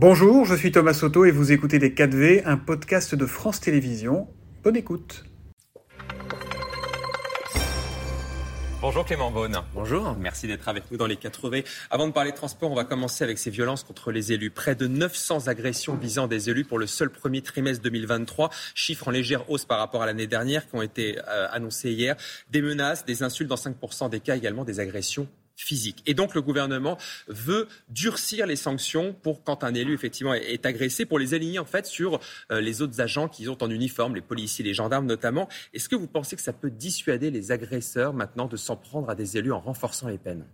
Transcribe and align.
Bonjour, 0.00 0.44
je 0.44 0.54
suis 0.54 0.70
Thomas 0.70 0.94
Soto 0.94 1.24
et 1.24 1.32
vous 1.32 1.50
écoutez 1.50 1.80
Les 1.80 1.90
4V, 1.90 2.42
un 2.44 2.56
podcast 2.56 3.16
de 3.16 3.26
France 3.26 3.58
Télévisions. 3.58 4.28
Bonne 4.62 4.76
écoute. 4.76 5.24
Bonjour 8.80 9.04
Clément 9.04 9.32
Beaune. 9.32 9.56
Bonjour. 9.74 10.16
Merci 10.16 10.46
d'être 10.46 10.68
avec 10.68 10.88
nous 10.92 10.98
dans 10.98 11.08
les 11.08 11.16
4V. 11.16 11.64
Avant 11.90 12.06
de 12.06 12.12
parler 12.12 12.30
de 12.30 12.36
transport, 12.36 12.70
on 12.70 12.76
va 12.76 12.84
commencer 12.84 13.24
avec 13.24 13.38
ces 13.38 13.50
violences 13.50 13.82
contre 13.82 14.12
les 14.12 14.32
élus. 14.32 14.50
Près 14.50 14.76
de 14.76 14.86
900 14.86 15.48
agressions 15.48 15.96
visant 15.96 16.28
des 16.28 16.48
élus 16.48 16.64
pour 16.64 16.78
le 16.78 16.86
seul 16.86 17.10
premier 17.10 17.42
trimestre 17.42 17.82
2023. 17.82 18.50
Chiffre 18.76 19.08
en 19.08 19.10
légère 19.10 19.50
hausse 19.50 19.64
par 19.64 19.80
rapport 19.80 20.02
à 20.02 20.06
l'année 20.06 20.28
dernière 20.28 20.68
qui 20.68 20.76
ont 20.76 20.82
été 20.82 21.18
euh, 21.26 21.48
annoncés 21.50 21.90
hier. 21.90 22.14
Des 22.52 22.62
menaces, 22.62 23.04
des 23.04 23.24
insultes 23.24 23.48
dans 23.48 23.56
5% 23.56 24.10
des 24.10 24.20
cas, 24.20 24.36
également 24.36 24.64
des 24.64 24.78
agressions 24.78 25.26
physique. 25.58 26.02
Et 26.06 26.14
donc 26.14 26.34
le 26.34 26.40
gouvernement 26.40 26.96
veut 27.26 27.68
durcir 27.88 28.46
les 28.46 28.56
sanctions 28.56 29.12
pour 29.12 29.42
quand 29.42 29.64
un 29.64 29.74
élu 29.74 29.92
effectivement 29.92 30.32
est, 30.32 30.64
agressé, 30.64 31.04
pour 31.04 31.18
les 31.18 31.34
aligner 31.34 31.58
en 31.58 31.64
fait 31.64 31.84
sur 31.84 32.20
euh, 32.50 32.60
les 32.60 32.80
autres 32.80 33.00
agents 33.00 33.28
qui 33.28 33.48
ont 33.48 33.58
en 33.60 33.70
uniforme, 33.70 34.14
les 34.14 34.20
policiers, 34.20 34.64
les 34.64 34.74
gendarmes 34.74 35.06
notamment. 35.06 35.48
Est-ce 35.74 35.88
que 35.88 35.96
vous 35.96 36.06
pensez 36.06 36.36
que 36.36 36.42
ça 36.42 36.52
peut 36.52 36.70
dissuader 36.70 37.30
les 37.30 37.52
agresseurs 37.52 38.14
maintenant 38.14 38.46
de 38.46 38.56
s'en 38.56 38.76
prendre 38.76 39.10
à 39.10 39.14
des 39.14 39.36
élus 39.36 39.52
en 39.52 39.60
renforçant 39.60 40.08
les 40.08 40.18
peines? 40.18 40.46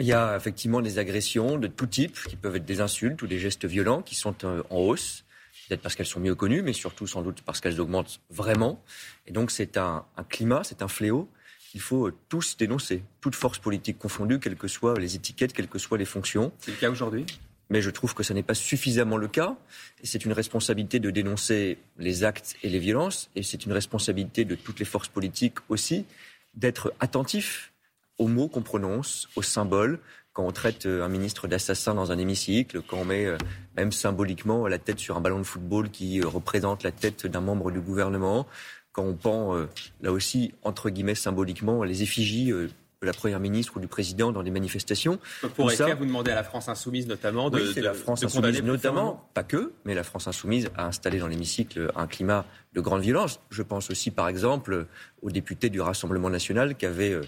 Il 0.00 0.06
y 0.06 0.12
a 0.12 0.36
effectivement 0.36 0.80
des 0.80 0.98
agressions 0.98 1.56
de 1.56 1.68
tout 1.68 1.86
type, 1.86 2.18
qui 2.28 2.34
peuvent 2.34 2.56
être 2.56 2.64
des 2.64 2.80
insultes 2.80 3.22
ou 3.22 3.28
des 3.28 3.38
gestes 3.38 3.64
violents, 3.64 4.02
qui 4.02 4.16
sont 4.16 4.34
euh, 4.42 4.64
en 4.70 4.78
hausse, 4.78 5.24
peut-être 5.68 5.82
parce 5.82 5.94
qu'elles 5.94 6.06
sont 6.06 6.18
mieux 6.18 6.34
connues, 6.34 6.62
mais 6.62 6.72
surtout 6.72 7.06
sans 7.06 7.22
doute 7.22 7.42
parce 7.42 7.60
qu'elles 7.60 7.80
augmentent 7.80 8.20
vraiment. 8.30 8.82
Et 9.26 9.32
donc 9.32 9.52
c'est 9.52 9.76
un 9.76 10.04
climat, 10.28 10.62
c'est 10.64 10.82
un 10.82 10.88
fléau 10.88 11.30
il 11.74 11.80
faut 11.80 12.06
euh, 12.06 12.14
tous 12.28 12.56
dénoncer, 12.56 13.02
toute 13.20 13.34
force 13.34 13.58
politique 13.58 13.98
confondue, 13.98 14.38
quelles 14.38 14.56
que 14.56 14.68
soient 14.68 14.98
les 14.98 15.16
étiquettes, 15.16 15.52
quelles 15.52 15.68
que 15.68 15.78
soient 15.78 15.98
les 15.98 16.04
fonctions. 16.04 16.52
C'est 16.60 16.70
le 16.70 16.76
cas 16.76 16.90
aujourd'hui? 16.90 17.26
Mais 17.70 17.82
je 17.82 17.90
trouve 17.90 18.14
que 18.14 18.22
ce 18.22 18.32
n'est 18.32 18.42
pas 18.42 18.54
suffisamment 18.54 19.16
le 19.16 19.28
cas. 19.28 19.56
Et 20.02 20.06
c'est 20.06 20.24
une 20.24 20.32
responsabilité 20.32 21.00
de 21.00 21.10
dénoncer 21.10 21.78
les 21.98 22.22
actes 22.24 22.56
et 22.62 22.68
les 22.68 22.78
violences. 22.78 23.30
Et 23.34 23.42
c'est 23.42 23.64
une 23.64 23.72
responsabilité 23.72 24.44
de 24.44 24.54
toutes 24.54 24.78
les 24.78 24.84
forces 24.84 25.08
politiques 25.08 25.58
aussi 25.68 26.04
d'être 26.54 26.92
attentifs 27.00 27.72
aux 28.18 28.28
mots 28.28 28.48
qu'on 28.48 28.62
prononce, 28.62 29.28
aux 29.34 29.42
symboles. 29.42 29.98
Quand 30.32 30.46
on 30.46 30.52
traite 30.52 30.86
euh, 30.86 31.04
un 31.04 31.08
ministre 31.08 31.48
d'assassin 31.48 31.94
dans 31.94 32.12
un 32.12 32.18
hémicycle, 32.18 32.82
quand 32.82 32.98
on 32.98 33.04
met 33.04 33.26
euh, 33.26 33.38
même 33.76 33.92
symboliquement 33.92 34.66
la 34.68 34.78
tête 34.78 34.98
sur 34.98 35.16
un 35.16 35.20
ballon 35.20 35.38
de 35.38 35.44
football 35.44 35.90
qui 35.90 36.20
représente 36.22 36.82
la 36.82 36.92
tête 36.92 37.26
d'un 37.26 37.40
membre 37.40 37.70
du 37.70 37.80
gouvernement, 37.80 38.46
quand 38.94 39.02
on 39.02 39.14
pend, 39.14 39.54
euh, 39.54 39.66
là 40.00 40.12
aussi, 40.12 40.54
entre 40.62 40.88
guillemets, 40.88 41.16
symboliquement, 41.16 41.82
les 41.82 42.02
effigies 42.02 42.52
euh, 42.52 42.68
de 43.02 43.06
la 43.06 43.12
Première 43.12 43.40
ministre 43.40 43.76
ou 43.76 43.80
du 43.80 43.88
Président 43.88 44.32
dans 44.32 44.44
des 44.44 44.52
manifestations. 44.52 45.18
Pour 45.56 45.70
ça, 45.72 45.94
vous 45.94 46.06
demandez 46.06 46.30
à 46.30 46.36
la 46.36 46.44
France 46.44 46.68
Insoumise 46.68 47.06
notamment 47.06 47.50
de, 47.50 47.60
oui, 47.60 47.82
la 47.82 47.92
France 47.92 48.22
Insoumise 48.22 48.62
notamment, 48.62 49.28
pas 49.34 49.42
que, 49.42 49.72
mais 49.84 49.94
la 49.94 50.04
France 50.04 50.28
Insoumise 50.28 50.70
a 50.76 50.86
installé 50.86 51.18
dans 51.18 51.26
l'hémicycle 51.26 51.90
un 51.96 52.06
climat 52.06 52.46
de 52.72 52.80
grande 52.80 53.02
violence. 53.02 53.40
Je 53.50 53.62
pense 53.62 53.90
aussi, 53.90 54.12
par 54.12 54.28
exemple, 54.28 54.86
aux 55.22 55.30
députés 55.30 55.70
du 55.70 55.80
Rassemblement 55.80 56.30
national 56.30 56.76
qui 56.76 56.86
avaient 56.86 57.12
euh, 57.12 57.26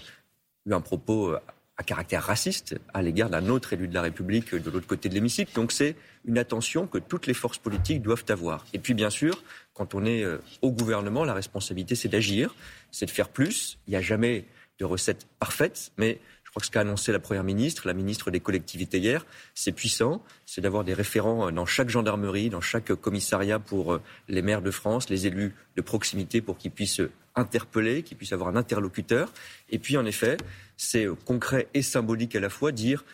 eu 0.65 0.73
un 0.73 0.81
propos 0.81 1.35
à 1.77 1.83
caractère 1.83 2.23
raciste 2.23 2.75
à 2.93 3.01
l'égard 3.03 3.29
d'un 3.29 3.49
autre 3.49 3.73
élu 3.73 3.87
de 3.87 3.93
la 3.93 4.01
République 4.01 4.55
de 4.55 4.71
l'autre 4.71 4.87
côté 4.87 5.09
de 5.09 5.13
l'hémicycle. 5.13 5.53
Donc 5.53 5.71
c'est 5.71 5.95
une 6.25 6.37
attention 6.39 6.87
que 6.87 6.97
toutes 6.97 7.27
les 7.27 7.35
forces 7.35 7.59
politiques 7.59 8.01
doivent 8.01 8.25
avoir. 8.29 8.65
Et 8.73 8.79
puis 8.79 8.95
bien 8.95 9.11
sûr, 9.11 9.43
quand 9.77 9.93
on 9.93 10.05
est 10.05 10.23
euh, 10.23 10.39
au 10.63 10.71
gouvernement, 10.71 11.23
la 11.23 11.35
responsabilité 11.35 11.93
c'est 11.93 12.09
d'agir, 12.09 12.55
c'est 12.91 13.05
de 13.05 13.11
faire 13.11 13.29
plus. 13.29 13.77
Il 13.87 13.91
n'y 13.91 13.95
a 13.95 14.01
jamais 14.01 14.45
de 14.79 14.85
recette 14.85 15.27
parfaite, 15.39 15.91
mais 15.97 16.19
je 16.43 16.49
crois 16.49 16.61
que 16.61 16.65
ce 16.65 16.71
qu'a 16.71 16.81
annoncé 16.81 17.11
la 17.11 17.19
Première 17.19 17.43
ministre, 17.43 17.87
la 17.87 17.93
ministre 17.93 18.31
des 18.31 18.39
collectivités 18.39 18.97
hier, 18.97 19.25
c'est 19.53 19.71
puissant. 19.71 20.23
C'est 20.45 20.61
d'avoir 20.61 20.83
des 20.83 20.95
référents 20.95 21.51
dans 21.51 21.65
chaque 21.67 21.89
gendarmerie, 21.89 22.49
dans 22.49 22.61
chaque 22.61 22.93
commissariat 22.95 23.59
pour 23.59 23.93
euh, 23.93 24.01
les 24.27 24.41
maires 24.41 24.63
de 24.63 24.71
France, 24.71 25.09
les 25.09 25.27
élus 25.27 25.53
de 25.75 25.81
proximité 25.81 26.41
pour 26.41 26.57
qu'ils 26.57 26.71
puissent 26.71 27.01
interpeller, 27.35 28.01
qu'ils 28.01 28.17
puissent 28.17 28.33
avoir 28.33 28.49
un 28.49 28.55
interlocuteur. 28.55 29.31
Et 29.69 29.77
puis, 29.77 29.95
en 29.95 30.05
effet, 30.05 30.37
c'est 30.75 31.05
euh, 31.05 31.13
concret 31.25 31.67
et 31.75 31.83
symbolique 31.83 32.35
à 32.35 32.39
la 32.39 32.49
fois 32.49 32.71
dire 32.71 33.05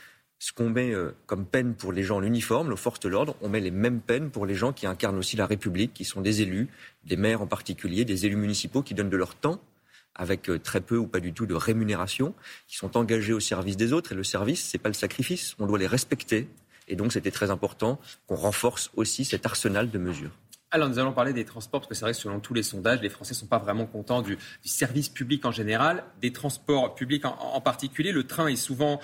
ce 0.44 0.52
qu'on 0.52 0.70
met 0.70 0.92
euh, 0.92 1.16
comme 1.26 1.46
peine 1.46 1.74
pour 1.74 1.94
les 1.94 2.04
gens 2.04 2.18
en 2.18 2.22
uniforme, 2.22 2.68
nos 2.68 2.76
forces 2.76 3.00
de 3.00 3.08
l'ordre, 3.08 3.38
on 3.40 3.48
met 3.48 3.62
les 3.62 3.72
mêmes 3.72 4.02
peines 4.02 4.30
pour 4.30 4.46
les 4.46 4.56
gens 4.56 4.74
qui 4.74 4.86
incarnent 4.86 5.18
aussi 5.18 5.38
la 5.38 5.46
République, 5.46 5.94
qui 5.94 6.04
sont 6.04 6.20
des 6.20 6.42
élus, 6.42 6.68
des 7.06 7.16
maires 7.16 7.42
en 7.42 7.48
particulier, 7.48 8.04
des 8.04 8.26
élus 8.26 8.36
municipaux 8.36 8.82
qui 8.82 8.94
donnent 8.94 9.10
de 9.10 9.16
leur 9.16 9.36
temps 9.36 9.62
avec 10.16 10.50
euh, 10.50 10.60
très 10.60 10.82
peu 10.82 10.98
ou 10.98 11.08
pas 11.08 11.22
du 11.22 11.32
tout 11.32 11.46
de 11.46 11.54
rémunération, 11.54 12.36
qui 12.68 12.76
sont 12.76 12.98
engagés 12.98 13.32
au 13.32 13.40
service 13.40 13.78
des 13.78 13.94
autres. 13.94 14.12
Et 14.12 14.16
le 14.16 14.26
service, 14.26 14.70
ce 14.70 14.76
n'est 14.76 14.82
pas 14.82 14.90
le 14.90 14.96
sacrifice. 14.96 15.56
On 15.60 15.66
doit 15.66 15.80
les 15.80 15.88
respecter. 15.88 16.50
Et 16.90 16.98
donc, 16.98 17.14
c'était 17.14 17.32
très 17.32 17.50
important 17.50 17.98
qu'on 18.28 18.36
renforce 18.36 18.92
aussi 18.98 19.24
cet 19.24 19.46
arsenal 19.46 19.92
de 19.92 19.98
mesures. 19.98 20.38
Alors 20.72 20.90
nous 20.90 20.98
allons 20.98 21.14
parler 21.14 21.34
des 21.34 21.46
transports, 21.46 21.82
parce 21.82 21.90
que 21.90 21.94
c'est 21.94 22.04
vrai 22.04 22.14
que 22.14 22.18
selon 22.18 22.40
tous 22.40 22.56
les 22.56 22.64
sondages, 22.64 23.00
les 23.00 23.10
Français 23.10 23.36
ne 23.36 23.38
sont 23.38 23.46
pas 23.46 23.60
vraiment 23.60 23.86
contents 23.86 24.24
du, 24.24 24.40
service 24.66 25.08
public 25.08 25.46
en 25.46 25.52
général, 25.52 26.04
des 26.20 26.34
transports 26.34 26.96
publics 26.96 27.26
en, 27.26 27.62
particulier. 27.62 28.12
Le 28.12 28.26
train 28.26 28.48
est 28.48 28.56
souvent 28.56 29.00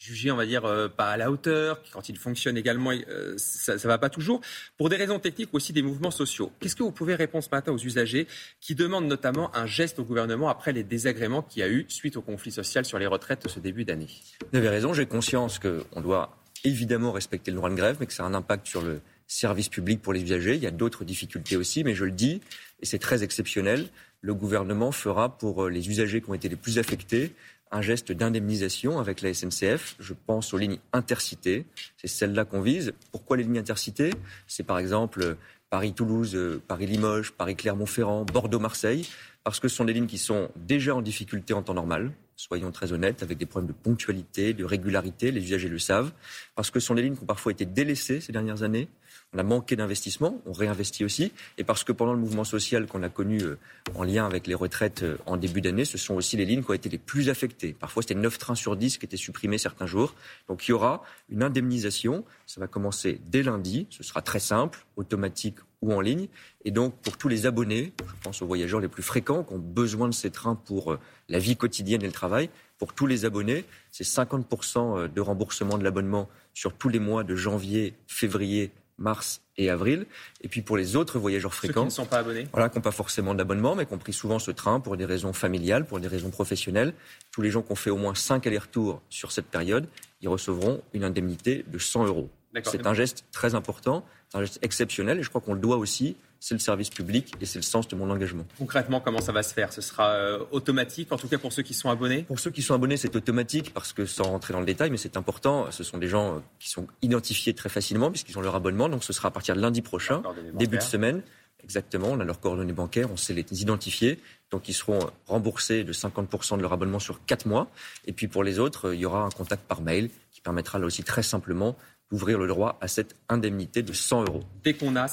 jugé, 0.00 0.30
on 0.30 0.36
va 0.36 0.46
dire, 0.46 0.64
euh, 0.64 0.88
pas 0.88 1.10
à 1.10 1.16
la 1.16 1.30
hauteur. 1.30 1.80
Quand 1.92 2.08
il 2.08 2.16
fonctionne 2.16 2.56
également, 2.56 2.90
euh, 2.90 3.34
ça 3.36 3.74
ne 3.74 3.78
va 3.78 3.98
pas 3.98 4.08
toujours. 4.08 4.40
Pour 4.78 4.88
des 4.88 4.96
raisons 4.96 5.18
techniques 5.18 5.50
aussi 5.52 5.72
des 5.72 5.82
mouvements 5.82 6.10
sociaux. 6.10 6.50
Qu'est-ce 6.58 6.74
que 6.74 6.82
vous 6.82 6.90
pouvez 6.90 7.14
répondre 7.14 7.44
ce 7.44 7.50
matin 7.50 7.70
aux 7.72 7.78
usagers 7.78 8.26
qui 8.60 8.74
demandent 8.74 9.06
notamment 9.06 9.54
un 9.54 9.66
geste 9.66 9.98
au 9.98 10.04
gouvernement 10.04 10.48
après 10.48 10.72
les 10.72 10.82
désagréments 10.82 11.42
qu'il 11.42 11.60
y 11.60 11.62
a 11.62 11.68
eu 11.68 11.84
suite 11.88 12.16
au 12.16 12.22
conflit 12.22 12.50
social 12.50 12.84
sur 12.84 12.98
les 12.98 13.06
retraites 13.06 13.46
ce 13.46 13.60
début 13.60 13.84
d'année? 13.84 14.08
Vous 14.50 14.58
avez 14.58 14.70
raison, 14.70 14.94
j'ai 14.94 15.06
conscience 15.06 15.58
qu'on 15.58 16.00
doit 16.00 16.36
évidemment 16.64 17.12
respecter 17.12 17.50
le 17.50 17.58
droit 17.58 17.70
de 17.70 17.74
grève, 17.74 17.98
mais 18.00 18.06
que 18.06 18.12
ça 18.14 18.24
a 18.24 18.26
un 18.26 18.34
impact 18.34 18.66
sur 18.66 18.82
le 18.82 19.00
service 19.26 19.68
public 19.68 20.00
pour 20.00 20.12
les 20.12 20.22
usagers. 20.22 20.54
Il 20.54 20.62
y 20.62 20.66
a 20.66 20.70
d'autres 20.72 21.04
difficultés 21.04 21.56
aussi, 21.56 21.84
mais 21.84 21.94
je 21.94 22.04
le 22.04 22.10
dis, 22.10 22.40
et 22.80 22.86
c'est 22.86 22.98
très 22.98 23.22
exceptionnel, 23.22 23.88
le 24.22 24.34
gouvernement 24.34 24.92
fera 24.92 25.38
pour 25.38 25.64
euh, 25.64 25.70
les 25.70 25.88
usagers 25.88 26.20
qui 26.20 26.30
ont 26.30 26.34
été 26.34 26.48
les 26.48 26.56
plus 26.56 26.78
affectés 26.78 27.32
un 27.70 27.82
geste 27.82 28.12
d'indemnisation 28.12 28.98
avec 28.98 29.20
la 29.20 29.32
SNCF. 29.32 29.96
Je 29.98 30.14
pense 30.26 30.52
aux 30.54 30.58
lignes 30.58 30.78
intercités. 30.92 31.66
C'est 31.96 32.08
celles-là 32.08 32.44
qu'on 32.44 32.60
vise. 32.60 32.92
Pourquoi 33.12 33.36
les 33.36 33.44
lignes 33.44 33.58
intercités 33.58 34.12
C'est 34.46 34.64
par 34.64 34.78
exemple 34.78 35.36
Paris-Toulouse, 35.70 36.34
euh, 36.34 36.60
Paris-Limoges, 36.66 37.32
Paris-Clermont-Ferrand, 37.32 38.24
Bordeaux-Marseille, 38.24 39.06
parce 39.44 39.60
que 39.60 39.68
ce 39.68 39.76
sont 39.76 39.84
des 39.84 39.92
lignes 39.92 40.06
qui 40.06 40.18
sont 40.18 40.50
déjà 40.56 40.94
en 40.94 41.02
difficulté 41.02 41.54
en 41.54 41.62
temps 41.62 41.74
normal, 41.74 42.12
soyons 42.36 42.72
très 42.72 42.92
honnêtes, 42.92 43.22
avec 43.22 43.38
des 43.38 43.46
problèmes 43.46 43.68
de 43.68 43.74
ponctualité, 43.74 44.54
de 44.54 44.64
régularité, 44.64 45.30
les 45.30 45.42
usagers 45.42 45.68
le 45.68 45.78
savent, 45.78 46.12
parce 46.54 46.70
que 46.70 46.80
ce 46.80 46.86
sont 46.86 46.94
des 46.94 47.02
lignes 47.02 47.16
qui 47.16 47.22
ont 47.22 47.26
parfois 47.26 47.52
été 47.52 47.66
délaissées 47.66 48.20
ces 48.20 48.32
dernières 48.32 48.62
années, 48.62 48.88
on 49.32 49.38
a 49.38 49.42
manqué 49.44 49.76
d'investissement, 49.76 50.40
on 50.44 50.52
réinvestit 50.52 51.04
aussi, 51.04 51.32
et 51.56 51.62
parce 51.62 51.84
que 51.84 51.92
pendant 51.92 52.12
le 52.12 52.18
mouvement 52.18 52.42
social 52.42 52.86
qu'on 52.86 53.02
a 53.02 53.08
connu 53.08 53.40
euh, 53.42 53.58
en 53.94 54.02
lien 54.02 54.26
avec 54.26 54.48
les 54.48 54.54
retraites 54.54 55.04
euh, 55.04 55.18
en 55.26 55.36
début 55.36 55.60
d'année, 55.60 55.84
ce 55.84 55.98
sont 55.98 56.14
aussi 56.14 56.36
les 56.36 56.44
lignes 56.44 56.64
qui 56.64 56.70
ont 56.70 56.74
été 56.74 56.88
les 56.88 56.98
plus 56.98 57.28
affectées. 57.28 57.72
Parfois, 57.78 58.02
c'était 58.02 58.16
9 58.16 58.38
trains 58.38 58.54
sur 58.56 58.76
10 58.76 58.98
qui 58.98 59.06
étaient 59.06 59.16
supprimés 59.16 59.58
certains 59.58 59.86
jours. 59.86 60.14
Donc, 60.48 60.66
il 60.66 60.72
y 60.72 60.74
aura 60.74 61.04
une 61.28 61.44
indemnisation. 61.44 62.24
Ça 62.46 62.60
va 62.60 62.66
commencer 62.66 63.20
dès 63.30 63.44
lundi. 63.44 63.86
Ce 63.90 64.02
sera 64.02 64.20
très 64.20 64.40
simple, 64.40 64.84
automatique 64.96 65.56
ou 65.82 65.92
en 65.92 66.00
ligne. 66.00 66.28
Et 66.64 66.70
donc, 66.70 66.94
pour 66.96 67.16
tous 67.16 67.28
les 67.28 67.46
abonnés, 67.46 67.92
je 68.00 68.22
pense 68.22 68.42
aux 68.42 68.46
voyageurs 68.46 68.80
les 68.80 68.88
plus 68.88 69.02
fréquents 69.02 69.44
qui 69.44 69.54
ont 69.54 69.58
besoin 69.58 70.08
de 70.08 70.14
ces 70.14 70.30
trains 70.30 70.54
pour 70.54 70.92
euh, 70.92 70.98
la 71.28 71.38
vie 71.38 71.56
quotidienne 71.56 72.02
et 72.02 72.06
le 72.06 72.12
travail, 72.12 72.50
pour 72.78 72.94
tous 72.94 73.06
les 73.06 73.24
abonnés, 73.24 73.64
c'est 73.92 74.04
50% 74.04 75.12
de 75.12 75.20
remboursement 75.20 75.76
de 75.76 75.84
l'abonnement 75.84 76.28
sur 76.54 76.72
tous 76.72 76.88
les 76.88 76.98
mois 76.98 77.24
de 77.24 77.34
janvier, 77.34 77.94
février 78.06 78.72
mars 79.00 79.40
et 79.56 79.70
avril. 79.70 80.06
Et 80.42 80.48
puis 80.48 80.62
pour 80.62 80.76
les 80.76 80.94
autres 80.94 81.18
voyageurs 81.18 81.54
fréquents. 81.54 81.82
qui 81.82 81.86
ne 81.86 81.90
sont 81.90 82.06
pas 82.06 82.18
abonnés. 82.18 82.46
Voilà, 82.52 82.68
qui 82.68 82.78
n'ont 82.78 82.82
pas 82.82 82.92
forcément 82.92 83.34
d'abonnement, 83.34 83.74
mais 83.74 83.86
qui 83.86 83.94
ont 83.94 83.98
pris 83.98 84.12
souvent 84.12 84.38
ce 84.38 84.50
train 84.50 84.78
pour 84.78 84.96
des 84.96 85.04
raisons 85.04 85.32
familiales, 85.32 85.84
pour 85.84 85.98
des 85.98 86.08
raisons 86.08 86.30
professionnelles. 86.30 86.94
Tous 87.32 87.42
les 87.42 87.50
gens 87.50 87.62
qui 87.62 87.72
ont 87.72 87.76
fait 87.76 87.90
au 87.90 87.96
moins 87.96 88.14
5 88.14 88.46
allers-retours 88.46 89.02
sur 89.08 89.32
cette 89.32 89.46
période, 89.46 89.88
ils 90.20 90.28
recevront 90.28 90.82
une 90.92 91.02
indemnité 91.04 91.64
de 91.66 91.78
100 91.78 92.06
euros. 92.06 92.30
C'est 92.64 92.86
un 92.86 92.94
geste 92.94 93.24
très 93.32 93.54
important, 93.54 94.04
un 94.34 94.40
geste 94.40 94.58
exceptionnel, 94.62 95.18
et 95.18 95.22
je 95.22 95.28
crois 95.28 95.40
qu'on 95.40 95.54
le 95.54 95.60
doit 95.60 95.76
aussi. 95.76 96.16
C'est 96.42 96.54
le 96.54 96.60
service 96.60 96.88
public 96.88 97.34
et 97.42 97.44
c'est 97.44 97.58
le 97.58 97.62
sens 97.62 97.86
de 97.86 97.94
mon 97.96 98.08
engagement. 98.08 98.46
Concrètement, 98.56 99.00
comment 99.00 99.20
ça 99.20 99.30
va 99.30 99.42
se 99.42 99.52
faire? 99.52 99.74
Ce 99.74 99.82
sera 99.82 100.12
euh, 100.12 100.42
automatique, 100.52 101.12
en 101.12 101.18
tout 101.18 101.28
cas 101.28 101.36
pour 101.36 101.52
ceux 101.52 101.62
qui 101.62 101.74
sont 101.74 101.90
abonnés? 101.90 102.22
Pour 102.22 102.40
ceux 102.40 102.50
qui 102.50 102.62
sont 102.62 102.72
abonnés, 102.72 102.96
c'est 102.96 103.14
automatique 103.14 103.74
parce 103.74 103.92
que 103.92 104.06
sans 104.06 104.24
rentrer 104.24 104.54
dans 104.54 104.60
le 104.60 104.64
détail, 104.64 104.88
mais 104.88 104.96
c'est 104.96 105.18
important, 105.18 105.70
ce 105.70 105.84
sont 105.84 105.98
des 105.98 106.08
gens 106.08 106.36
euh, 106.36 106.38
qui 106.58 106.70
sont 106.70 106.86
identifiés 107.02 107.52
très 107.52 107.68
facilement 107.68 108.10
puisqu'ils 108.10 108.38
ont 108.38 108.40
leur 108.40 108.54
abonnement, 108.54 108.88
donc 108.88 109.04
ce 109.04 109.12
sera 109.12 109.28
à 109.28 109.30
partir 109.30 109.54
de 109.54 109.60
lundi 109.60 109.82
prochain, 109.82 110.22
début 110.54 110.78
de 110.78 110.82
semaine. 110.82 111.20
Exactement, 111.62 112.08
on 112.08 112.20
a 112.20 112.24
leurs 112.24 112.40
coordonnées 112.40 112.72
bancaires, 112.72 113.10
on 113.12 113.18
sait 113.18 113.34
les 113.34 113.44
identifier, 113.62 114.18
donc 114.50 114.68
ils 114.70 114.74
seront 114.74 115.10
remboursés 115.26 115.84
de 115.84 115.92
50% 115.92 116.56
de 116.56 116.62
leur 116.62 116.72
abonnement 116.72 116.98
sur 116.98 117.22
4 117.26 117.46
mois. 117.46 117.70
Et 118.06 118.12
puis 118.12 118.28
pour 118.28 118.44
les 118.44 118.58
autres, 118.58 118.88
euh, 118.88 118.94
il 118.94 119.00
y 119.00 119.04
aura 119.04 119.24
un 119.24 119.30
contact 119.30 119.64
par 119.64 119.82
mail 119.82 120.08
qui 120.32 120.40
permettra 120.40 120.78
là 120.78 120.86
aussi 120.86 121.02
très 121.04 121.22
simplement 121.22 121.76
d'ouvrir 122.10 122.38
le 122.38 122.46
droit 122.46 122.78
à 122.80 122.88
cette 122.88 123.14
indemnité 123.28 123.82
de 123.82 123.92
100 123.92 124.24
euros. 124.24 124.42
Dès 124.64 124.74
qu'on 124.74 124.96
a 124.96 125.06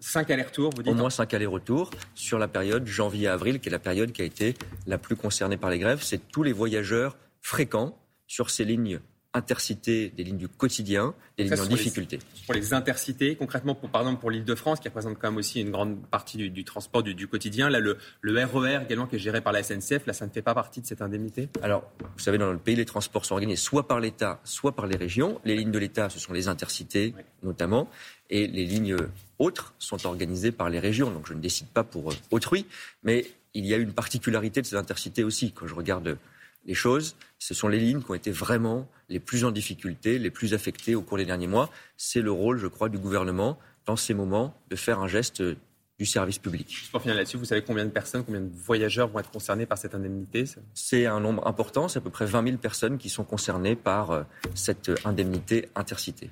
5 0.00 0.30
allers-retours, 0.30 0.72
vous 0.74 0.82
dites 0.82 0.92
Au 0.92 0.94
moins 0.94 1.10
5 1.10 1.32
allers-retours 1.34 1.90
sur 2.14 2.38
la 2.38 2.48
période 2.48 2.86
janvier-avril, 2.86 3.60
qui 3.60 3.68
est 3.68 3.72
la 3.72 3.78
période 3.78 4.12
qui 4.12 4.22
a 4.22 4.24
été 4.24 4.54
la 4.86 4.98
plus 4.98 5.16
concernée 5.16 5.56
par 5.56 5.70
les 5.70 5.78
grèves. 5.78 6.02
C'est 6.02 6.28
tous 6.28 6.42
les 6.42 6.52
voyageurs 6.52 7.16
fréquents 7.40 7.98
sur 8.26 8.50
ces 8.50 8.64
lignes 8.64 9.00
intercités, 9.34 10.12
des 10.16 10.24
lignes 10.24 10.36
du 10.36 10.48
quotidien, 10.48 11.14
des 11.38 11.44
lignes 11.44 11.60
en 11.60 11.66
difficulté. 11.66 12.18
pour 12.44 12.54
les 12.54 12.74
intercités, 12.74 13.36
concrètement, 13.36 13.74
pour, 13.74 13.88
par 13.88 14.02
exemple 14.02 14.20
pour 14.20 14.30
l'Île-de-France, 14.30 14.80
qui 14.80 14.88
représente 14.88 15.18
quand 15.18 15.30
même 15.30 15.38
aussi 15.38 15.60
une 15.60 15.70
grande 15.70 16.04
partie 16.06 16.36
du, 16.50 16.64
transport 16.64 17.02
du, 17.02 17.28
quotidien, 17.28 17.70
là, 17.70 17.80
le, 17.80 17.96
le, 18.20 18.44
RER 18.44 18.76
e 18.76 18.82
également 18.84 19.06
qui 19.06 19.16
est 19.16 19.18
géré 19.18 19.40
par 19.40 19.52
la 19.52 19.62
SNCF, 19.62 20.06
là, 20.06 20.12
ça 20.12 20.26
ne 20.26 20.30
fait 20.30 20.42
pas 20.42 20.54
partie 20.54 20.80
de 20.80 20.86
cette 20.86 21.00
indemnité? 21.00 21.48
Alors, 21.62 21.90
vous 22.00 22.22
savez, 22.22 22.38
dans 22.38 22.52
le 22.52 22.58
pays, 22.58 22.76
les 22.76 22.84
transports 22.84 23.24
sont 23.24 23.34
organisés 23.34 23.62
soit 23.62 23.88
par 23.88 24.00
l'État, 24.00 24.40
soit 24.44 24.72
par 24.72 24.86
les 24.86 24.96
régions. 24.96 25.40
Les 25.44 25.56
lignes 25.56 25.70
de 25.70 25.78
l'État, 25.78 26.10
ce 26.10 26.18
sont 26.18 26.32
les 26.32 26.48
intercités, 26.48 27.14
notamment, 27.42 27.88
et 28.28 28.46
les 28.46 28.64
lignes 28.64 28.96
autres 29.38 29.74
sont 29.78 30.06
organisées 30.06 30.52
par 30.52 30.68
les 30.68 30.78
régions. 30.78 31.10
Donc, 31.10 31.26
je 31.26 31.34
ne 31.34 31.40
décide 31.40 31.68
pas 31.68 31.84
pour 31.84 32.10
euh, 32.10 32.14
autrui, 32.30 32.66
mais 33.02 33.26
il 33.54 33.66
y 33.66 33.74
a 33.74 33.76
une 33.76 33.92
particularité 33.92 34.60
de 34.62 34.66
ces 34.66 34.76
intercités 34.76 35.24
aussi. 35.24 35.52
Quand 35.52 35.66
je 35.66 35.74
regarde 35.74 36.18
les 36.64 36.74
choses, 36.74 37.16
ce 37.38 37.54
sont 37.54 37.68
les 37.68 37.78
lignes 37.78 38.02
qui 38.02 38.10
ont 38.10 38.14
été 38.14 38.30
vraiment 38.30 38.88
les 39.08 39.20
plus 39.20 39.44
en 39.44 39.50
difficulté, 39.50 40.18
les 40.18 40.30
plus 40.30 40.54
affectées 40.54 40.94
au 40.94 41.02
cours 41.02 41.18
des 41.18 41.24
derniers 41.24 41.46
mois. 41.46 41.70
C'est 41.96 42.22
le 42.22 42.32
rôle, 42.32 42.58
je 42.58 42.66
crois, 42.66 42.88
du 42.88 42.98
gouvernement 42.98 43.58
dans 43.86 43.96
ces 43.96 44.14
moments 44.14 44.54
de 44.70 44.76
faire 44.76 45.00
un 45.00 45.08
geste 45.08 45.42
du 45.98 46.06
service 46.06 46.38
public. 46.38 46.68
Juste 46.68 46.90
pour 46.90 47.00
finir 47.00 47.16
là-dessus, 47.16 47.36
vous 47.36 47.44
savez 47.44 47.62
combien 47.62 47.84
de 47.84 47.90
personnes, 47.90 48.24
combien 48.24 48.40
de 48.40 48.50
voyageurs 48.52 49.08
vont 49.08 49.18
être 49.18 49.30
concernés 49.30 49.66
par 49.66 49.78
cette 49.78 49.94
indemnité? 49.94 50.44
C'est 50.74 51.06
un 51.06 51.20
nombre 51.20 51.46
important, 51.46 51.88
c'est 51.88 51.98
à 51.98 52.02
peu 52.02 52.10
près 52.10 52.26
20 52.26 52.44
000 52.44 52.56
personnes 52.56 52.98
qui 52.98 53.08
sont 53.08 53.24
concernées 53.24 53.76
par 53.76 54.10
euh, 54.10 54.22
cette 54.54 54.90
indemnité 55.04 55.68
intercité. 55.74 56.30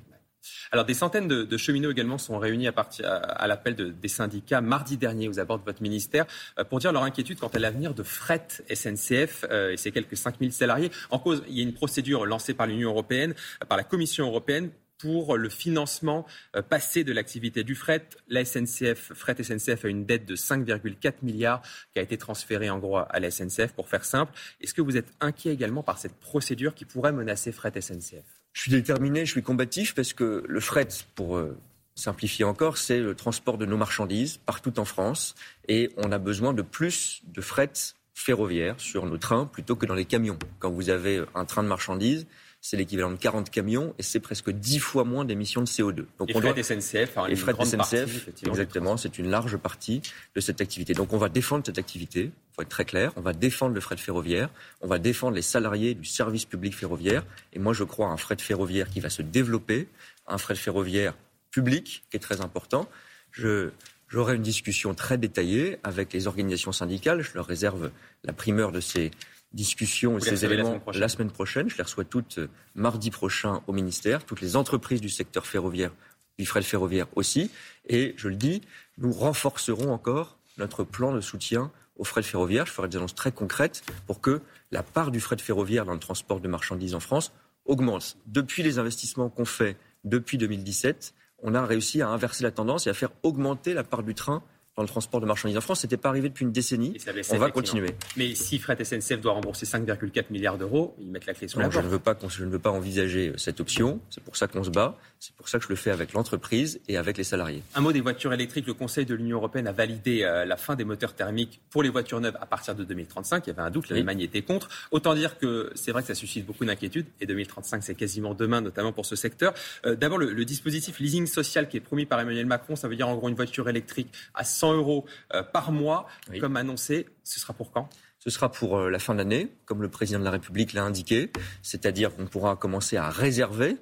Alors, 0.72 0.84
des 0.84 0.94
centaines 0.94 1.28
de, 1.28 1.56
cheminots 1.56 1.90
également 1.90 2.18
sont 2.18 2.38
réunis 2.38 2.68
à, 2.68 2.72
à, 2.72 3.46
l'appel 3.46 3.74
des 3.74 4.08
syndicats 4.08 4.60
mardi 4.60 4.96
dernier 4.96 5.28
aux 5.28 5.38
abords 5.38 5.58
de 5.58 5.64
votre 5.64 5.82
ministère 5.82 6.26
euh, 6.58 6.64
pour 6.64 6.78
dire 6.78 6.92
leur 6.92 7.02
inquiétude 7.02 7.38
quant 7.38 7.48
à 7.48 7.58
l'avenir 7.58 7.94
de 7.94 8.02
fret 8.02 8.46
SNCF 8.72 9.44
euh, 9.50 9.72
et 9.72 9.76
ses 9.76 9.90
quelques 9.90 10.16
5000 10.16 10.52
salariés. 10.52 10.90
En 11.10 11.18
cause, 11.18 11.42
il 11.48 11.56
y 11.56 11.60
a 11.60 11.62
une 11.62 11.74
procédure 11.74 12.26
lancée 12.26 12.54
par 12.54 12.66
l'Union 12.66 12.90
européenne, 12.90 13.34
euh, 13.62 13.66
par 13.66 13.76
la 13.76 13.84
Commission 13.84 14.26
européenne 14.26 14.70
pour 14.98 15.38
le 15.38 15.48
financement 15.48 16.26
passé 16.68 17.04
de 17.04 17.12
l'activité 17.14 17.64
du 17.64 17.74
fret. 17.74 18.06
La 18.28 18.44
SNCF, 18.44 19.14
Fret 19.14 19.42
SNCF 19.42 19.86
a 19.86 19.88
une 19.88 20.04
dette 20.04 20.26
de 20.26 20.36
5,4 20.36 21.14
milliards 21.22 21.62
qui 21.94 22.00
a 22.00 22.02
été 22.02 22.18
transférée 22.18 22.68
en 22.68 22.78
gros 22.78 22.98
à 22.98 23.18
la 23.18 23.30
SNCF 23.30 23.72
pour 23.72 23.88
faire 23.88 24.04
simple. 24.04 24.34
Est-ce 24.60 24.74
que 24.74 24.82
vous 24.82 24.98
êtes 24.98 25.10
inquiet 25.20 25.54
également 25.54 25.82
par 25.82 25.96
cette 25.96 26.20
procédure 26.20 26.74
qui 26.74 26.84
pourrait 26.84 27.12
menacer 27.12 27.50
Fret 27.50 27.80
SNCF 27.80 28.39
je 28.52 28.62
suis 28.62 28.70
déterminé, 28.70 29.24
je 29.26 29.32
suis 29.32 29.42
combatif 29.42 29.94
parce 29.94 30.12
que 30.12 30.44
le 30.46 30.60
fret, 30.60 30.88
pour 31.14 31.36
euh, 31.36 31.56
simplifier 31.94 32.44
encore, 32.44 32.78
c'est 32.78 33.00
le 33.00 33.14
transport 33.14 33.58
de 33.58 33.66
nos 33.66 33.76
marchandises 33.76 34.38
partout 34.46 34.78
en 34.78 34.84
France 34.84 35.34
et 35.68 35.90
on 35.96 36.12
a 36.12 36.18
besoin 36.18 36.52
de 36.52 36.62
plus 36.62 37.22
de 37.28 37.40
fret 37.40 37.72
ferroviaire 38.14 38.74
sur 38.78 39.06
nos 39.06 39.18
trains 39.18 39.46
plutôt 39.46 39.76
que 39.76 39.86
dans 39.86 39.94
les 39.94 40.04
camions. 40.04 40.38
Quand 40.58 40.70
vous 40.70 40.90
avez 40.90 41.22
un 41.34 41.44
train 41.44 41.62
de 41.62 41.68
marchandises, 41.68 42.26
c'est 42.60 42.76
l'équivalent 42.76 43.10
de 43.10 43.16
40 43.16 43.50
camions 43.50 43.94
et 43.98 44.02
c'est 44.02 44.20
presque 44.20 44.50
10 44.50 44.78
fois 44.78 45.04
moins 45.04 45.24
d'émissions 45.24 45.62
de 45.62 45.66
CO2. 45.66 46.04
Donc 46.18 46.28
les 46.28 46.36
on 46.36 46.40
frais 46.40 46.62
SNCF, 46.62 47.16
les 47.28 47.36
frais 47.36 47.54
de 47.54 47.64
SNCF, 47.64 48.28
exactement, 48.46 48.96
c'est 48.96 49.18
une 49.18 49.30
large 49.30 49.56
partie 49.56 50.02
de 50.34 50.40
cette 50.40 50.60
activité. 50.60 50.92
Donc 50.92 51.12
on 51.12 51.18
va 51.18 51.28
défendre 51.28 51.64
cette 51.64 51.78
activité, 51.78 52.24
il 52.24 52.54
faut 52.54 52.62
être 52.62 52.68
très 52.68 52.84
clair, 52.84 53.12
on 53.16 53.22
va 53.22 53.32
défendre 53.32 53.74
le 53.74 53.80
fret 53.80 53.96
ferroviaire, 53.96 54.50
on 54.80 54.88
va 54.88 54.98
défendre 54.98 55.36
les 55.36 55.42
salariés 55.42 55.94
du 55.94 56.04
service 56.04 56.44
public 56.44 56.76
ferroviaire 56.76 57.24
et 57.52 57.58
moi 57.58 57.72
je 57.72 57.84
crois 57.84 58.08
à 58.08 58.10
un 58.10 58.16
fret 58.16 58.36
ferroviaire 58.38 58.90
qui 58.90 59.00
va 59.00 59.10
se 59.10 59.22
développer, 59.22 59.88
un 60.26 60.38
fret 60.38 60.54
ferroviaire 60.54 61.14
public 61.50 62.04
qui 62.10 62.16
est 62.16 62.20
très 62.20 62.42
important. 62.42 62.88
Je, 63.32 63.70
J'aurai 64.10 64.34
une 64.34 64.42
discussion 64.42 64.92
très 64.92 65.18
détaillée 65.18 65.78
avec 65.84 66.12
les 66.12 66.26
organisations 66.26 66.72
syndicales. 66.72 67.22
Je 67.22 67.30
leur 67.34 67.46
réserve 67.46 67.92
la 68.24 68.32
primeur 68.32 68.72
de 68.72 68.80
ces 68.80 69.12
discussions 69.52 70.18
et 70.18 70.20
ces 70.20 70.44
éléments 70.44 70.80
la 70.94 71.08
semaine, 71.08 71.30
prochaine. 71.30 71.68
Je 71.68 71.76
les 71.76 71.82
reçois 71.82 72.04
toutes 72.04 72.38
euh, 72.38 72.48
mardi 72.74 73.10
prochain 73.10 73.62
au 73.66 73.72
ministère, 73.72 74.24
toutes 74.24 74.40
les 74.40 74.56
entreprises 74.56 75.00
du 75.00 75.08
secteur 75.08 75.46
ferroviaire, 75.46 75.92
du 76.38 76.46
fret 76.46 76.62
ferroviaire 76.62 77.06
aussi. 77.16 77.50
Et 77.88 78.14
je 78.16 78.28
le 78.28 78.36
dis, 78.36 78.62
nous 78.98 79.12
renforcerons 79.12 79.92
encore 79.92 80.38
notre 80.58 80.84
plan 80.84 81.12
de 81.12 81.20
soutien 81.20 81.70
au 81.96 82.04
fret 82.04 82.22
ferroviaire. 82.22 82.66
Je 82.66 82.72
ferai 82.72 82.88
des 82.88 82.96
annonces 82.96 83.14
très 83.14 83.32
concrètes 83.32 83.82
pour 84.06 84.20
que 84.20 84.40
la 84.70 84.82
part 84.82 85.10
du 85.10 85.20
fret 85.20 85.38
ferroviaire 85.38 85.84
dans 85.84 85.94
le 85.94 85.98
transport 85.98 86.40
de 86.40 86.48
marchandises 86.48 86.94
en 86.94 87.00
France 87.00 87.32
augmente. 87.64 88.16
Depuis 88.26 88.62
les 88.62 88.78
investissements 88.78 89.28
qu'on 89.28 89.44
fait 89.44 89.76
depuis 90.04 90.38
2017, 90.38 91.14
on 91.42 91.54
a 91.54 91.64
réussi 91.64 92.02
à 92.02 92.08
inverser 92.08 92.44
la 92.44 92.50
tendance 92.50 92.86
et 92.86 92.90
à 92.90 92.94
faire 92.94 93.10
augmenter 93.22 93.74
la 93.74 93.84
part 93.84 94.02
du 94.02 94.14
train 94.14 94.42
dans 94.80 94.84
le 94.84 94.88
transport 94.88 95.20
de 95.20 95.26
marchandises 95.26 95.58
en 95.58 95.60
France. 95.60 95.80
Ce 95.80 95.86
n'était 95.86 95.98
pas 95.98 96.08
arrivé 96.08 96.30
depuis 96.30 96.46
une 96.46 96.52
décennie. 96.52 96.96
On 97.32 97.36
va 97.36 97.50
continuer. 97.50 97.90
Mais 98.16 98.34
si 98.34 98.58
Fret 98.58 98.82
SNCF 98.82 99.20
doit 99.20 99.34
rembourser 99.34 99.66
5,4 99.66 100.24
milliards 100.30 100.56
d'euros, 100.56 100.96
ils 100.98 101.10
mettent 101.10 101.26
la 101.26 101.34
clé 101.34 101.48
sur 101.48 101.60
la 101.60 101.66
porte. 101.66 101.76
Je 101.76 101.86
ne 101.86 101.92
veux 101.92 101.98
pas, 101.98 102.16
je 102.26 102.44
ne 102.44 102.50
veux 102.50 102.58
pas 102.58 102.70
envisager 102.70 103.34
cette 103.36 103.60
option. 103.60 104.00
C'est 104.08 104.24
pour 104.24 104.36
ça 104.36 104.46
qu'on 104.46 104.64
se 104.64 104.70
bat. 104.70 104.96
C'est 105.18 105.34
pour 105.34 105.50
ça 105.50 105.58
que 105.58 105.64
je 105.64 105.68
le 105.68 105.76
fais 105.76 105.90
avec 105.90 106.14
l'entreprise 106.14 106.80
et 106.88 106.96
avec 106.96 107.18
les 107.18 107.24
salariés. 107.24 107.62
Un 107.74 107.82
mot 107.82 107.92
des 107.92 108.00
voitures 108.00 108.32
électriques. 108.32 108.66
Le 108.66 108.72
Conseil 108.72 109.04
de 109.04 109.14
l'Union 109.14 109.36
européenne 109.36 109.66
a 109.66 109.72
validé 109.72 110.22
euh, 110.22 110.46
la 110.46 110.56
fin 110.56 110.76
des 110.76 110.84
moteurs 110.84 111.12
thermiques 111.12 111.60
pour 111.68 111.82
les 111.82 111.90
voitures 111.90 112.20
neuves 112.20 112.38
à 112.40 112.46
partir 112.46 112.74
de 112.74 112.82
2035. 112.82 113.46
Il 113.46 113.50
y 113.50 113.52
avait 113.52 113.60
un 113.60 113.70
doute, 113.70 113.90
l'Allemagne 113.90 114.22
était 114.22 114.40
contre. 114.40 114.70
Autant 114.92 115.14
dire 115.14 115.36
que 115.36 115.70
c'est 115.74 115.92
vrai 115.92 116.00
que 116.00 116.08
ça 116.08 116.14
suscite 116.14 116.46
beaucoup 116.46 116.64
d'inquiétudes. 116.64 117.04
Et 117.20 117.26
2035, 117.26 117.82
c'est 117.84 117.94
quasiment 117.94 118.32
demain, 118.32 118.62
notamment 118.62 118.94
pour 118.94 119.04
ce 119.04 119.14
secteur. 119.14 119.52
Euh, 119.84 119.94
d'abord, 119.94 120.16
le, 120.16 120.44
dispositif 120.46 120.98
leasing 121.00 121.26
social 121.26 121.68
qui 121.68 121.76
est 121.76 121.80
promis 121.80 122.06
par 122.06 122.18
Emmanuel 122.18 122.46
Macron, 122.46 122.74
ça 122.74 122.88
veut 122.88 122.96
dire 122.96 123.06
en 123.06 123.16
gros 123.16 123.28
une 123.28 123.34
voiture 123.34 123.68
électrique 123.68 124.08
à 124.34 124.44
100 124.44 124.69
euros 124.74 125.04
euh, 125.34 125.42
par 125.42 125.72
mois, 125.72 126.06
comme 126.40 126.56
annoncé. 126.56 127.06
Ce 127.24 127.40
sera 127.40 127.52
pour 127.52 127.70
quand? 127.70 127.88
Ce 128.18 128.30
sera 128.30 128.50
pour 128.50 128.78
la 128.78 128.98
fin 128.98 129.14
de 129.14 129.18
l'année, 129.18 129.50
comme 129.64 129.80
le 129.80 129.88
président 129.88 130.18
de 130.18 130.24
la 130.24 130.30
République 130.30 130.74
l'a 130.74 130.84
indiqué, 130.84 131.32
c'est-à-dire 131.62 132.14
qu'on 132.14 132.26
pourra 132.26 132.54
commencer 132.54 132.98
à 132.98 133.08
réserver 133.08 133.78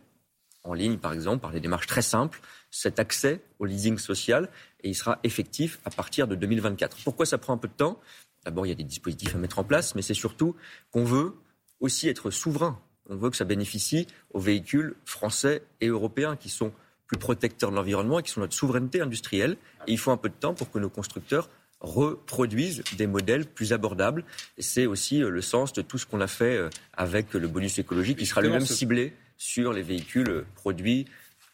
en 0.63 0.75
ligne, 0.75 0.99
par 0.99 1.13
exemple, 1.13 1.41
par 1.41 1.51
des 1.51 1.61
démarches 1.61 1.87
très 1.87 2.03
simples, 2.03 2.41
cet 2.71 2.99
accès 2.99 3.41
au 3.59 3.65
leasing 3.65 3.99
social 3.99 4.49
et 4.83 4.91
il 4.91 4.95
sera 4.95 5.19
effectif 5.25 5.81
à 5.85 5.91
partir 5.91 6.29
de 6.29 6.35
2024. 6.35 6.99
Pourquoi 7.05 7.27
ça 7.27 7.39
prend 7.39 7.55
un 7.55 7.59
peu 7.59 7.69
de 7.69 7.73
temps? 7.73 8.01
D'abord, 8.45 8.67
il 8.67 8.69
y 8.69 8.73
a 8.73 8.77
des 8.77 8.85
dispositifs 8.85 9.35
à 9.35 9.39
mettre 9.39 9.59
en 9.59 9.65
place, 9.65 9.95
mais 9.95 10.03
c'est 10.03 10.15
surtout 10.15 10.55
qu'on 10.91 11.05
veut 11.05 11.35
aussi 11.81 12.09
être 12.09 12.31
souverain. 12.31 12.81
On 13.09 13.17
veut 13.17 13.31
que 13.31 13.37
ça 13.37 13.45
bénéficie 13.45 14.07
aux 14.31 14.41
véhicules 14.41 14.95
français 15.05 15.63
et 15.81 15.87
européens 15.89 16.37
qui 16.37 16.51
sont 16.51 16.73
plus 17.09 17.19
protecteurs 17.19 17.71
de 17.71 17.77
l'environnement 17.77 18.21
et 18.21 18.23
qui 18.23 18.31
sont 18.31 18.41
notre 18.41 18.55
souveraineté 18.55 19.01
industrielle. 19.01 19.57
Et 19.89 19.93
il 19.93 19.99
faut 19.99 20.13
un 20.13 20.17
peu 20.17 20.29
de 20.29 20.35
temps 20.35 20.55
pour 20.55 20.71
que 20.71 20.79
nos 20.79 20.91
constructeurs 20.91 21.49
reproduisent 21.81 22.85
des 22.97 23.07
modèles 23.07 23.47
plus 23.47 23.73
abordables. 23.73 24.25
C'est 24.59 24.87
aussi 24.87 25.23
euh, 25.23 25.31
le 25.31 25.43
sens 25.43 25.73
de 25.73 25.83
tout 25.83 25.99
ce 25.99 26.07
qu'on 26.07 26.21
a 26.21 26.27
fait 26.27 26.57
euh, 26.57 26.71
avec 26.97 27.35
le 27.35 27.49
bonus 27.49 27.79
écologique 27.79 28.19
qui 28.19 28.27
sera 28.27 28.43
le 28.43 28.51
même 28.51 28.67
ciblé 28.67 29.13
sur 29.37 29.73
les 29.73 29.83
véhicules 29.83 30.45
produits 30.55 31.07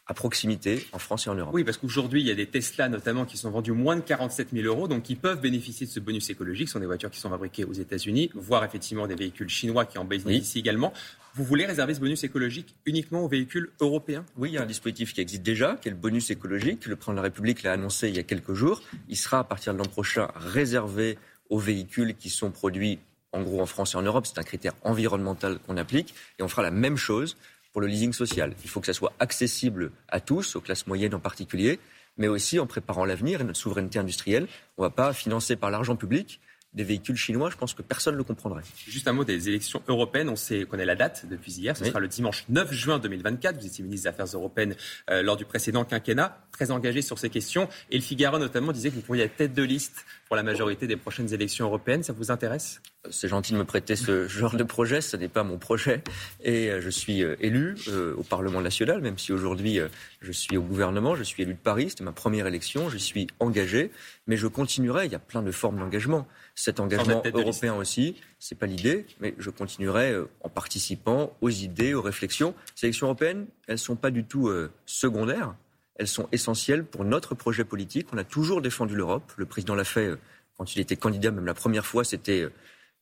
à 0.07 0.13
proximité 0.13 0.87
en 0.93 0.99
France 0.99 1.27
et 1.27 1.31
en 1.31 1.35
Europe. 1.35 1.55
Oui, 1.55 1.65
parce 1.65 1.79
qu'aujourd'hui, 1.79 2.21
il 2.21 2.27
y 2.27 2.31
a 2.31 2.35
des 2.35 2.47
Tesla 2.47 2.89
notamment 2.89 3.25
qui 3.25 3.39
sont 3.39 3.51
vendus 3.51 3.73
moins 3.73 3.97
de 3.97 4.03
47 4.03 4.49
000 4.53 4.67
euros, 4.67 4.87
donc 4.87 5.03
qui 5.03 5.17
peuvent 5.17 5.41
bénéficier 5.41 5.87
de 5.87 5.91
ce 5.91 6.01
bonus 6.01 6.29
écologique. 6.29 6.69
Ce 6.69 6.75
sont 6.75 6.81
des 6.81 6.87
voitures 6.87 7.11
qui 7.11 7.21
sont 7.21 7.31
fabriquées 7.31 7.65
aux 7.65 7.73
États-Unis, 7.73 8.31
voire 8.35 8.65
effectivement 8.65 9.07
des 9.07 9.15
véhicules 9.15 9.49
chinois 9.49 9.87
qui 9.87 9.97
en 9.97 10.05
bénéficient 10.05 10.59
également. 10.59 10.93
Vous 11.35 11.45
voulez 11.45 11.65
réserver 11.65 11.95
ce 11.95 12.01
bonus 12.01 12.23
écologique 12.23 12.77
uniquement 12.85 13.25
aux 13.25 13.29
véhicules 13.29 13.71
européens? 13.81 14.25
Oui, 14.37 14.51
il 14.51 14.55
y 14.55 14.59
a 14.59 14.63
un 14.63 14.67
dispositif 14.67 15.15
qui 15.15 15.21
existe 15.21 15.43
déjà, 15.43 15.77
qui 15.81 15.89
est 15.89 15.91
le 15.93 15.97
bonus 15.97 16.31
écologique. 16.31 16.87
Le 16.87 16.97
président 16.97 17.15
de 17.15 17.17
la 17.17 17.23
République 17.23 17.63
l'a 17.63 17.73
annoncé 17.73 18.09
il 18.09 18.17
y 18.17 18.21
a 18.21 18.23
quelques 18.23 18.53
jours. 18.53 18.83
Il 19.09 19.17
sera 19.17 19.39
à 19.41 19.45
partir 19.45 19.73
de 19.73 19.79
l'an 19.79 19.85
prochain 19.87 20.29
réservé 20.37 21.19
aux 21.49 21.59
véhicules 21.59 22.15
qui 22.15 22.29
sont 22.29 22.51
produits 22.51 22.99
en 23.33 23.43
gros 23.43 23.61
en 23.61 23.67
France 23.67 23.95
et 23.95 23.97
en 23.97 24.03
Europe. 24.03 24.27
C'est 24.27 24.39
un 24.39 24.45
critère 24.45 24.75
environnemental 24.83 25.59
qu'on 25.67 25.77
applique. 25.77 26.15
Et 26.39 26.43
on 26.43 26.49
fera 26.49 26.63
la 26.63 26.71
même 26.71 26.97
chose 26.97 27.37
pour 27.75 27.81
le 27.81 27.89
leasing 27.89 28.13
social. 28.13 28.55
Il 28.63 28.71
faut 28.71 28.81
que 28.81 28.87
ça 28.87 28.93
soit 28.93 29.13
accessible 29.19 29.91
à 30.09 30.21
tous, 30.21 30.55
aux 30.55 30.61
classes 30.61 30.87
moyennes 30.87 31.15
en 31.15 31.19
particulier, 31.19 31.81
mais 32.17 32.29
aussi 32.29 32.61
en 32.61 32.67
préparant 32.67 33.05
l'avenir 33.05 33.41
et 33.41 33.45
notre 33.45 33.59
souveraineté 33.59 33.99
industrielle. 33.99 34.47
On 34.79 34.85
ne 34.85 34.87
va 34.87 34.91
pas 34.91 35.13
financer 35.13 35.57
par 35.57 35.73
l'argent 35.73 35.97
public 35.97 36.41
des 36.75 36.85
véhicules 36.85 37.17
chinois, 37.17 37.51
je 37.51 37.57
pense 37.57 37.73
que 37.73 37.83
personne 37.83 38.15
ne 38.15 38.19
le 38.19 38.25
comprendrait. 38.25 38.63
Juste 38.87 39.07
un 39.07 39.13
mot 39.13 39.25
des 39.25 39.49
élections 39.49 39.81
européennes. 39.87 40.29
On 40.29 40.37
sait, 40.37 40.65
connaît 40.65 40.85
la 40.85 40.97
date 40.97 41.25
depuis 41.31 41.53
hier. 41.53 41.77
Ce 41.77 41.85
sera 41.85 42.01
le 42.01 42.09
dimanche 42.09 42.45
9 42.49 42.73
juin 42.73 42.99
2024. 42.99 43.61
Vous 43.61 43.67
étiez 43.67 43.85
ministre 43.85 44.05
des 44.05 44.09
Affaires 44.09 44.37
européennes 44.37 44.75
euh, 45.11 45.23
lors 45.23 45.37
du 45.37 45.45
précédent 45.45 45.85
quinquennat, 45.85 46.45
très 46.51 46.73
engagé 46.73 47.01
sur 47.01 47.19
ces 47.19 47.31
questions. 47.31 47.69
Et 47.91 47.97
le 47.97 48.03
Figaro 48.03 48.39
notamment 48.39 48.73
disait 48.73 48.91
que 48.91 48.97
vous 48.97 49.03
pourriez 49.03 49.23
être 49.23 49.37
tête 49.37 49.55
de 49.55 49.63
liste 49.63 50.05
pour 50.35 50.37
la 50.37 50.43
majorité 50.43 50.89
des 50.89 50.97
prochaines 50.97 51.33
élections 51.33 51.67
européennes. 51.67 52.03
Ça 52.03 52.13
vous 52.13 52.33
intéresse? 52.33 52.83
C'est 53.09 53.29
gentil 53.29 53.53
de 53.53 53.59
me 53.59 53.65
prêter 53.65 53.95
ce 53.95 54.27
genre 54.29 54.57
de 54.57 54.65
projet. 54.65 55.01
Ce 55.01 55.17
n'est 55.17 55.29
pas 55.29 55.45
mon 55.45 55.59
projet. 55.59 56.03
Et 56.43 56.71
euh, 56.71 56.81
je 56.81 56.91
suis 56.91 57.23
euh, 57.23 57.37
élu 57.39 57.77
au 58.17 58.25
Parlement 58.25 58.61
national, 58.61 59.01
même 59.01 59.17
si 59.17 59.33
aujourd'hui 59.33 59.79
je 60.21 60.33
suis 60.33 60.57
au 60.57 60.63
gouvernement. 60.63 61.15
Je 61.15 61.23
suis 61.23 61.45
élu 61.45 61.55
de 61.55 61.59
Paris. 61.59 61.91
C'était 61.91 62.03
ma 62.03 62.11
première 62.11 62.49
élection. 62.49 62.91
Je 62.91 62.99
suis 62.99 63.29
engagé. 63.39 63.93
Mais 64.27 64.37
je 64.37 64.49
continuerai. 64.49 65.07
Il 65.07 65.13
y 65.13 65.15
a 65.15 65.21
plein 65.21 65.43
de 65.43 65.53
formes 65.53 65.79
d'engagement 65.79 66.27
cet 66.55 66.81
engagement 66.81 67.23
européen 67.35 67.75
aussi. 67.75 68.17
C'est 68.39 68.55
pas 68.55 68.67
l'idée, 68.67 69.07
mais 69.21 69.35
je 69.39 69.51
continuerai 69.51 70.13
euh, 70.13 70.29
en 70.43 70.49
participant 70.49 71.37
aux 71.41 71.51
idées, 71.51 71.95
aux 71.95 72.03
réflexions. 72.03 72.55
Ces 72.75 72.87
élections 72.87 73.09
européennes, 73.09 73.47
elles 73.67 73.79
sont 73.79 73.97
pas 73.97 74.11
du 74.11 74.25
tout 74.25 74.49
euh, 74.49 74.71
secondaires. 74.87 75.55
Elles 75.97 76.09
sont 76.09 76.29
essentielles 76.33 76.85
pour 76.85 77.05
notre 77.05 77.35
projet 77.35 77.65
politique. 77.65 78.09
On 78.13 78.19
a 78.19 78.25
toujours 78.25 78.61
défendu 78.61 78.97
l'Europe. 78.97 79.33
Le 79.37 79.47
président 79.47 79.75
l'a 79.75 79.85
fait 79.85 80.07
euh, 80.07 80.19
quand 80.57 80.75
il 80.75 80.81
était 80.81 80.97
candidat, 80.97 81.31
même 81.31 81.47
la 81.47 81.55
première 81.55 81.87
fois, 81.87 82.05
c'était 82.05 82.49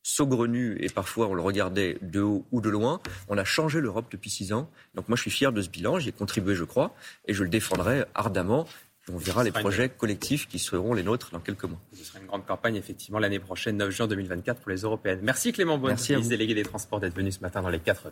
saugrenu 0.03 0.77
et 0.81 0.89
parfois 0.89 1.27
on 1.27 1.33
le 1.33 1.41
regardait 1.41 1.97
de 2.01 2.21
haut 2.21 2.45
ou 2.51 2.61
de 2.61 2.69
loin. 2.69 2.99
On 3.29 3.37
a 3.37 3.45
changé 3.45 3.79
l'Europe 3.79 4.07
depuis 4.11 4.29
six 4.29 4.53
ans. 4.53 4.69
Donc 4.95 5.07
moi 5.07 5.15
je 5.15 5.21
suis 5.21 5.31
fier 5.31 5.51
de 5.51 5.61
ce 5.61 5.69
bilan, 5.69 5.97
j'y 5.97 6.09
ai 6.09 6.11
contribué 6.11 6.55
je 6.55 6.65
crois, 6.65 6.93
et 7.25 7.33
je 7.33 7.43
le 7.43 7.49
défendrai 7.49 8.03
ardemment. 8.13 8.67
On 9.11 9.17
verra 9.17 9.43
les 9.43 9.51
projets 9.51 9.89
collectifs 9.89 10.47
qui 10.47 10.59
seront 10.59 10.93
les 10.93 11.03
nôtres 11.03 11.31
dans 11.31 11.39
quelques 11.39 11.65
mois. 11.65 11.79
Ce 11.93 12.05
sera 12.05 12.19
une 12.19 12.25
grande 12.25 12.45
campagne, 12.45 12.75
effectivement, 12.77 13.19
l'année 13.19 13.39
prochaine, 13.39 13.75
9 13.75 13.89
juin 13.89 14.07
2024 14.07 14.61
pour 14.61 14.71
les 14.71 14.77
européennes. 14.77 15.19
Merci 15.23 15.51
Clément 15.51 15.77
Bonne, 15.77 15.97
délégué 16.29 16.53
des 16.53 16.63
Transports, 16.63 17.01
d'être 17.01 17.15
venu 17.15 17.29
ce 17.31 17.41
matin 17.41 17.61
dans 17.61 17.69
les 17.69 17.79
4V. 17.79 18.11